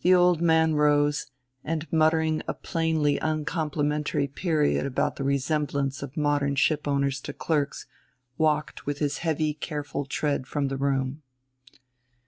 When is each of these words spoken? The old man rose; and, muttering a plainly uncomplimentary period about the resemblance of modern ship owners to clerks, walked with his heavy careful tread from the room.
The 0.00 0.12
old 0.12 0.40
man 0.42 0.74
rose; 0.74 1.30
and, 1.62 1.86
muttering 1.92 2.42
a 2.48 2.52
plainly 2.52 3.18
uncomplimentary 3.20 4.26
period 4.26 4.86
about 4.86 5.14
the 5.14 5.22
resemblance 5.22 6.02
of 6.02 6.16
modern 6.16 6.56
ship 6.56 6.88
owners 6.88 7.20
to 7.20 7.32
clerks, 7.32 7.86
walked 8.36 8.86
with 8.86 8.98
his 8.98 9.18
heavy 9.18 9.54
careful 9.54 10.04
tread 10.04 10.48
from 10.48 10.66
the 10.66 10.76
room. 10.76 11.22